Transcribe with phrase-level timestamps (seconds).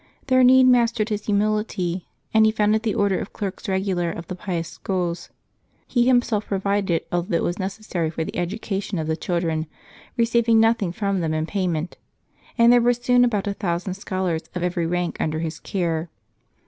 [0.25, 4.33] Their need mastered his humility, and he founded the Order of Clerks Eegular of the
[4.35, 5.29] Pious Schools.
[5.85, 9.67] He himself provided all that was necessary for the education of the children,
[10.17, 11.97] receiving nothing from them in payment,
[12.57, 16.09] and there were soon about a thousand scholars of every rank under his care.